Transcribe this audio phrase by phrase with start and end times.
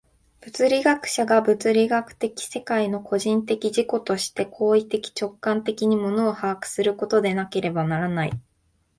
[0.41, 8.31] 物理学者が物理学的世界の個人的自己として行為的直観的に物を把握することでなければならない。